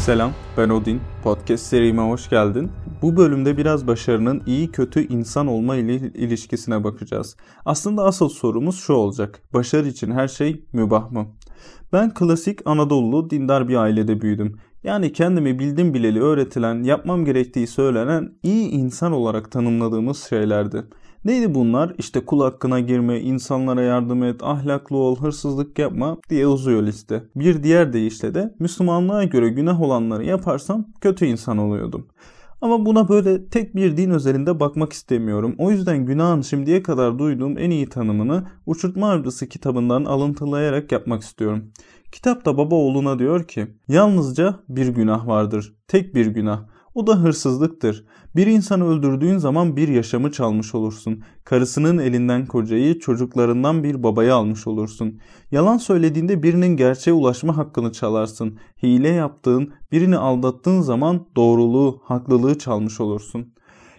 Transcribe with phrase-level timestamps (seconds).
[0.00, 1.00] Selam, ben Odin.
[1.22, 2.70] Podcast serime hoş geldin.
[3.02, 7.36] Bu bölümde biraz başarının iyi kötü insan olma ile ilişkisine bakacağız.
[7.64, 9.42] Aslında asıl sorumuz şu olacak.
[9.54, 11.26] Başarı için her şey mübah mı?
[11.92, 14.56] Ben klasik Anadolu dindar bir ailede büyüdüm.
[14.84, 20.84] Yani kendimi bildim bileli öğretilen, yapmam gerektiği söylenen iyi insan olarak tanımladığımız şeylerdi.
[21.24, 21.94] Neydi bunlar?
[21.98, 27.24] İşte kul hakkına girme, insanlara yardım et, ahlaklı ol, hırsızlık yapma diye uzuyor liste.
[27.36, 32.06] Bir diğer deyişle de Müslümanlığa göre günah olanları yaparsam kötü insan oluyordum.
[32.60, 35.54] Ama buna böyle tek bir din özelinde bakmak istemiyorum.
[35.58, 41.72] O yüzden günahın şimdiye kadar duyduğum en iyi tanımını Uçurtma Avcısı kitabından alıntılayarak yapmak istiyorum.
[42.12, 46.60] Kitapta baba oğluna diyor ki, yalnızca bir günah vardır, tek bir günah.
[46.94, 48.04] O da hırsızlıktır.
[48.36, 51.22] Bir insanı öldürdüğün zaman bir yaşamı çalmış olursun.
[51.44, 55.20] Karısının elinden kocayı, çocuklarından bir babayı almış olursun.
[55.50, 58.58] Yalan söylediğinde birinin gerçeğe ulaşma hakkını çalarsın.
[58.82, 63.54] Hile yaptığın, birini aldattığın zaman doğruluğu, haklılığı çalmış olursun.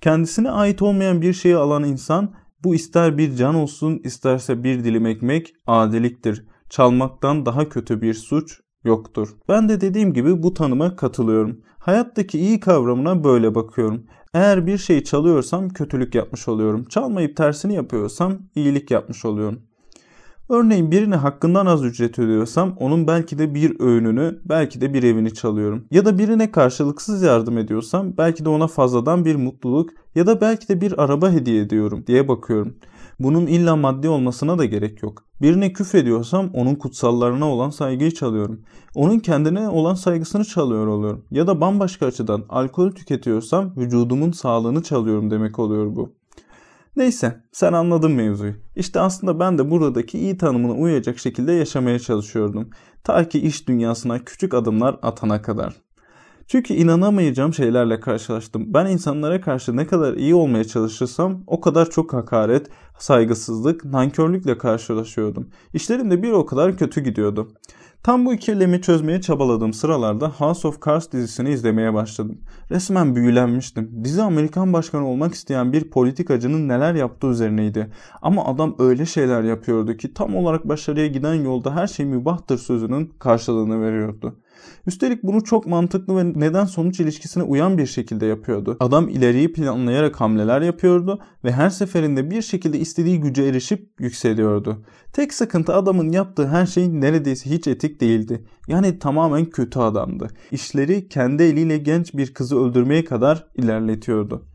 [0.00, 5.06] Kendisine ait olmayan bir şeyi alan insan, bu ister bir can olsun, isterse bir dilim
[5.06, 6.46] ekmek, adiliktir.
[6.70, 9.28] Çalmaktan daha kötü bir suç yoktur.
[9.48, 11.60] Ben de dediğim gibi bu tanıma katılıyorum.
[11.78, 14.06] Hayattaki iyi kavramına böyle bakıyorum.
[14.34, 16.84] Eğer bir şey çalıyorsam kötülük yapmış oluyorum.
[16.84, 19.62] Çalmayıp tersini yapıyorsam iyilik yapmış oluyorum.
[20.48, 25.34] Örneğin birine hakkından az ücret ödüyorsam onun belki de bir öğününü, belki de bir evini
[25.34, 25.84] çalıyorum.
[25.90, 30.68] Ya da birine karşılıksız yardım ediyorsam belki de ona fazladan bir mutluluk ya da belki
[30.68, 32.74] de bir araba hediye ediyorum diye bakıyorum.
[33.20, 35.24] Bunun illa maddi olmasına da gerek yok.
[35.42, 38.60] Birine küfrediyorsam onun kutsallarına olan saygıyı çalıyorum.
[38.94, 41.24] Onun kendine olan saygısını çalıyor oluyorum.
[41.30, 46.14] Ya da bambaşka açıdan alkol tüketiyorsam vücudumun sağlığını çalıyorum demek oluyor bu.
[46.96, 48.54] Neyse sen anladın mevzuyu.
[48.76, 52.70] İşte aslında ben de buradaki iyi tanımına uyacak şekilde yaşamaya çalışıyordum.
[53.04, 55.83] Ta ki iş dünyasına küçük adımlar atana kadar.
[56.48, 58.74] Çünkü inanamayacağım şeylerle karşılaştım.
[58.74, 62.66] Ben insanlara karşı ne kadar iyi olmaya çalışırsam o kadar çok hakaret,
[62.98, 65.48] saygısızlık, nankörlükle karşılaşıyordum.
[65.74, 67.48] İşlerim de bir o kadar kötü gidiyordu.
[68.04, 72.38] Tam bu ikilemi çözmeye çabaladığım sıralarda House of Cards dizisini izlemeye başladım.
[72.70, 74.04] Resmen büyülenmiştim.
[74.04, 77.90] Dizi Amerikan başkanı olmak isteyen bir politikacının neler yaptığı üzerineydi.
[78.22, 83.12] Ama adam öyle şeyler yapıyordu ki tam olarak başarıya giden yolda her şey mübahtır sözünün
[83.18, 84.36] karşılığını veriyordu.
[84.86, 88.76] Üstelik bunu çok mantıklı ve neden sonuç ilişkisine uyan bir şekilde yapıyordu.
[88.80, 94.84] Adam ileriyi planlayarak hamleler yapıyordu ve her seferinde bir şekilde istediği güce erişip yükseliyordu.
[95.12, 98.44] Tek sıkıntı adamın yaptığı her şey neredeyse hiç etik değildi.
[98.68, 100.28] Yani tamamen kötü adamdı.
[100.50, 104.46] İşleri kendi eliyle genç bir kızı öldürmeye kadar ilerletiyordu.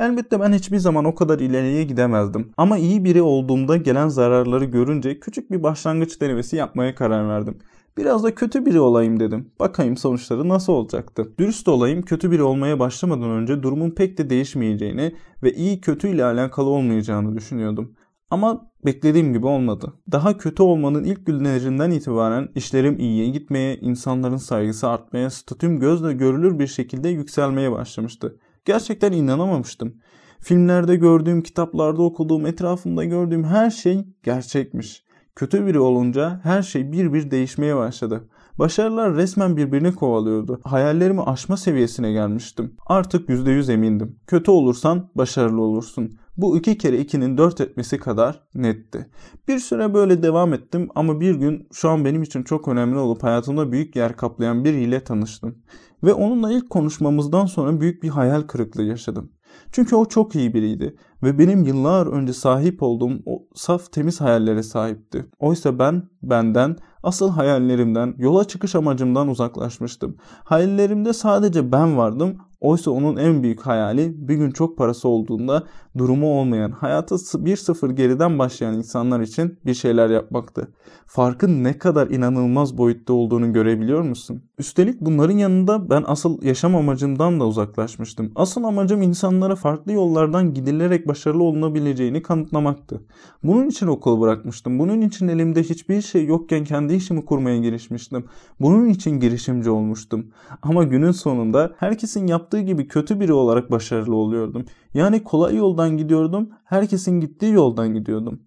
[0.00, 2.52] Elbette ben hiçbir zaman o kadar ileriye gidemezdim.
[2.56, 7.58] Ama iyi biri olduğumda gelen zararları görünce küçük bir başlangıç denemesi yapmaya karar verdim.
[7.98, 9.50] Biraz da kötü biri olayım dedim.
[9.60, 11.32] Bakayım sonuçları nasıl olacaktı.
[11.38, 16.24] Dürüst olayım kötü biri olmaya başlamadan önce durumun pek de değişmeyeceğini ve iyi kötü ile
[16.24, 17.94] alakalı olmayacağını düşünüyordum.
[18.30, 19.94] Ama beklediğim gibi olmadı.
[20.12, 26.58] Daha kötü olmanın ilk günlerinden itibaren işlerim iyiye gitmeye, insanların saygısı artmaya, statüm gözle görülür
[26.58, 28.38] bir şekilde yükselmeye başlamıştı.
[28.64, 29.94] Gerçekten inanamamıştım.
[30.40, 35.07] Filmlerde gördüğüm, kitaplarda okuduğum, etrafımda gördüğüm her şey gerçekmiş.
[35.38, 38.28] Kötü biri olunca her şey bir bir değişmeye başladı.
[38.58, 40.60] Başarılar resmen birbirini kovalıyordu.
[40.64, 42.76] Hayallerimi aşma seviyesine gelmiştim.
[42.86, 44.16] Artık %100 emindim.
[44.26, 46.18] Kötü olursan başarılı olursun.
[46.36, 49.10] Bu iki kere ikinin dört etmesi kadar netti.
[49.48, 53.22] Bir süre böyle devam ettim ama bir gün şu an benim için çok önemli olup
[53.22, 55.58] hayatımda büyük yer kaplayan biriyle tanıştım.
[56.04, 59.32] Ve onunla ilk konuşmamızdan sonra büyük bir hayal kırıklığı yaşadım.
[59.72, 64.62] Çünkü o çok iyi biriydi ve benim yıllar önce sahip olduğum o saf temiz hayallere
[64.62, 65.26] sahipti.
[65.38, 70.16] Oysa ben benden, asıl hayallerimden, yola çıkış amacımdan uzaklaşmıştım.
[70.44, 75.64] Hayallerimde sadece ben vardım Oysa onun en büyük hayali bir gün çok parası olduğunda
[75.98, 80.68] durumu olmayan, hayata bir sıfır geriden başlayan insanlar için bir şeyler yapmaktı.
[81.06, 84.42] Farkın ne kadar inanılmaz boyutta olduğunu görebiliyor musun?
[84.58, 88.32] Üstelik bunların yanında ben asıl yaşam amacımdan da uzaklaşmıştım.
[88.34, 93.00] Asıl amacım insanlara farklı yollardan gidilerek başarılı olunabileceğini kanıtlamaktı.
[93.42, 94.78] Bunun için okul bırakmıştım.
[94.78, 98.24] Bunun için elimde hiçbir şey yokken kendi işimi kurmaya girişmiştim.
[98.60, 100.26] Bunun için girişimci olmuştum.
[100.62, 104.64] Ama günün sonunda herkesin yaptığı yaptığı gibi kötü biri olarak başarılı oluyordum.
[104.94, 108.40] Yani kolay yoldan gidiyordum, herkesin gittiği yoldan gidiyordum.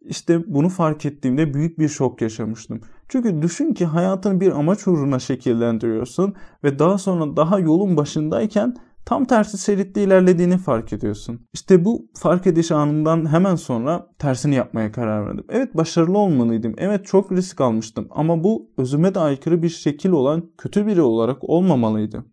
[0.00, 2.80] İşte bunu fark ettiğimde büyük bir şok yaşamıştım.
[3.08, 8.74] Çünkü düşün ki hayatını bir amaç uğruna şekillendiriyorsun ve daha sonra daha yolun başındayken
[9.06, 11.40] tam tersi şeritte ilerlediğini fark ediyorsun.
[11.52, 15.44] İşte bu fark ediş anından hemen sonra tersini yapmaya karar verdim.
[15.48, 16.74] Evet başarılı olmalıydım.
[16.78, 21.38] Evet çok risk almıştım ama bu özüme de aykırı bir şekil olan kötü biri olarak
[21.40, 22.24] olmamalıydı.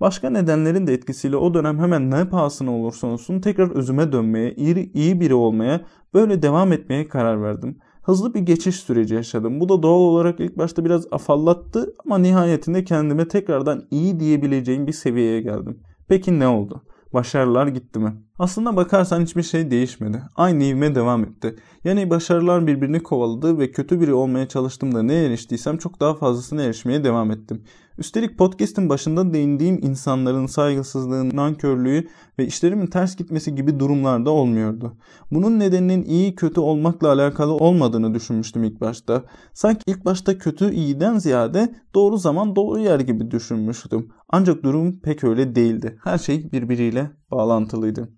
[0.00, 4.92] Başka nedenlerin de etkisiyle o dönem hemen ne pahasına olursa olsun tekrar özüme dönmeye, iyi,
[4.92, 5.80] iyi biri olmaya,
[6.14, 7.78] böyle devam etmeye karar verdim.
[8.02, 9.60] Hızlı bir geçiş süreci yaşadım.
[9.60, 14.92] Bu da doğal olarak ilk başta biraz afallattı ama nihayetinde kendime tekrardan iyi diyebileceğim bir
[14.92, 15.78] seviyeye geldim.
[16.08, 16.82] Peki ne oldu?
[17.14, 18.12] Başarılar gitti mi?
[18.38, 20.22] Aslında bakarsan hiçbir şey değişmedi.
[20.36, 21.56] Aynı ivme devam etti.
[21.84, 27.04] Yani başarılar birbirini kovaladı ve kötü biri olmaya çalıştığımda ne eriştiysem çok daha fazlasına erişmeye
[27.04, 27.62] devam ettim.
[27.98, 32.08] Üstelik podcast'in başında değindiğim insanların saygısızlığı, nankörlüğü
[32.38, 34.96] ve işlerimin ters gitmesi gibi durumlarda olmuyordu.
[35.30, 39.22] Bunun nedeninin iyi kötü olmakla alakalı olmadığını düşünmüştüm ilk başta.
[39.52, 44.08] Sanki ilk başta kötü iyiden ziyade doğru zaman doğru yer gibi düşünmüştüm.
[44.28, 45.98] Ancak durum pek öyle değildi.
[46.04, 48.08] Her şey birbiriyle bağlantılıydı.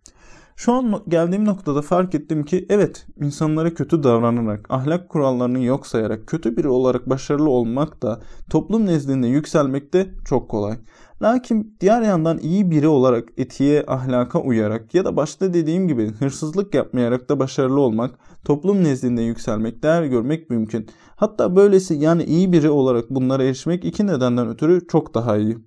[0.57, 6.27] Şu an geldiğim noktada fark ettim ki evet insanlara kötü davranarak, ahlak kurallarını yok sayarak,
[6.27, 8.21] kötü biri olarak başarılı olmak da
[8.51, 10.79] toplum nezdinde yükselmek de çok kolay.
[11.23, 16.75] Lakin diğer yandan iyi biri olarak etiğe, ahlaka uyarak ya da başta dediğim gibi hırsızlık
[16.75, 20.87] yapmayarak da başarılı olmak, toplum nezdinde yükselmek, değer görmek mümkün.
[21.17, 25.59] Hatta böylesi yani iyi biri olarak bunlara erişmek iki nedenden ötürü çok daha iyi.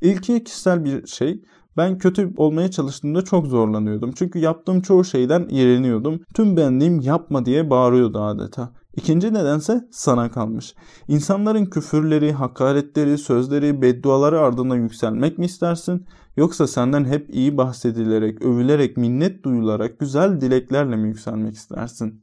[0.00, 1.42] İlki kişisel bir şey.
[1.78, 4.12] Ben kötü olmaya çalıştığımda çok zorlanıyordum.
[4.12, 6.20] Çünkü yaptığım çoğu şeyden iğreniyordum.
[6.34, 8.72] Tüm benliğim yapma diye bağırıyordu adeta.
[8.96, 10.74] İkinci nedense sana kalmış.
[11.08, 16.06] İnsanların küfürleri, hakaretleri, sözleri, bedduaları ardından yükselmek mi istersin?
[16.36, 22.22] Yoksa senden hep iyi bahsedilerek, övülerek, minnet duyularak, güzel dileklerle mi yükselmek istersin?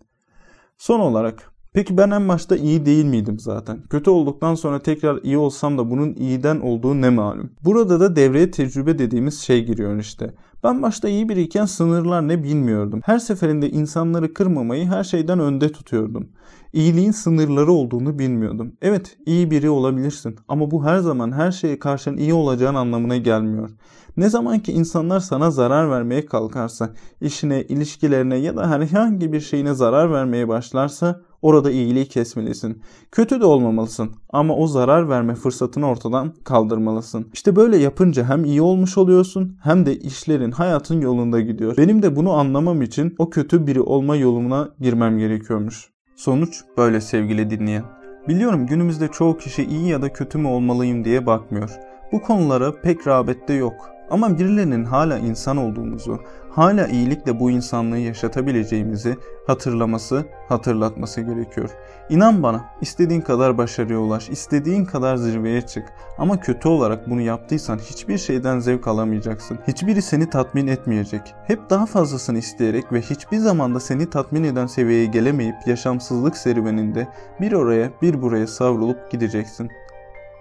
[0.78, 3.78] Son olarak Peki ben en başta iyi değil miydim zaten?
[3.90, 7.50] Kötü olduktan sonra tekrar iyi olsam da bunun iyiden olduğu ne malum?
[7.64, 10.34] Burada da devreye tecrübe dediğimiz şey giriyor işte.
[10.64, 13.02] Ben başta iyi biriyken sınırlar ne bilmiyordum.
[13.04, 16.30] Her seferinde insanları kırmamayı her şeyden önde tutuyordum.
[16.74, 18.74] İyiliğin sınırları olduğunu bilmiyordum.
[18.82, 23.70] Evet iyi biri olabilirsin ama bu her zaman her şeye karşın iyi olacağın anlamına gelmiyor.
[24.18, 26.90] Ne zaman ki insanlar sana zarar vermeye kalkarsa,
[27.22, 32.82] işine, ilişkilerine ya da herhangi bir şeyine zarar vermeye başlarsa orada iyiliği kesmelisin.
[33.12, 37.28] Kötü de olmamalısın ama o zarar verme fırsatını ortadan kaldırmalısın.
[37.34, 41.78] İşte böyle yapınca hem iyi olmuş oluyorsun hem de işlerin, hayatın yolunda gidiyor.
[41.78, 45.90] Benim de bunu anlamam için o kötü biri olma yoluna girmem gerekiyormuş.
[46.16, 47.84] Sonuç böyle sevgili dinleyen.
[48.28, 51.70] Biliyorum günümüzde çoğu kişi iyi ya da kötü mü olmalıyım diye bakmıyor.
[52.12, 53.95] Bu konulara pek rağbette yok.
[54.10, 56.20] Ama birilerinin hala insan olduğumuzu,
[56.50, 59.18] hala iyilikle bu insanlığı yaşatabileceğimizi
[59.48, 61.70] hatırlaması, hatırlatması gerekiyor.
[62.10, 65.84] İnan bana, istediğin kadar başarıya ulaş, istediğin kadar zirveye çık.
[66.18, 69.60] Ama kötü olarak bunu yaptıysan hiçbir şeyden zevk alamayacaksın.
[69.68, 71.36] Hiçbiri seni tatmin etmeyecek.
[71.48, 77.08] Hep daha fazlasını isteyerek ve hiçbir zamanda seni tatmin eden seviyeye gelemeyip yaşamsızlık serüveninde
[77.42, 79.70] bir oraya bir buraya savrulup gideceksin.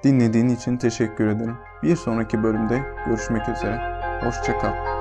[0.05, 1.57] Dinlediğin için teşekkür ederim.
[1.83, 4.01] Bir sonraki bölümde görüşmek üzere.
[4.23, 4.94] Hoşçakal.